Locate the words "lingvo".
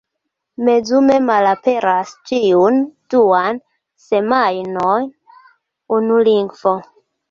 6.33-6.81